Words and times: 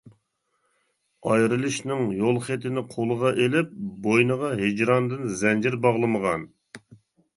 ئايرىلىشنىڭ 1.33 2.01
يول 2.21 2.39
خېتىنى 2.47 2.83
قولىغا 2.95 3.35
ئېلىپ، 3.43 3.77
بوينىغا 4.07 4.51
ھىجراندىن 4.65 5.25
زەنجىر 5.43 5.79
باغلىمىغان! 5.85 6.53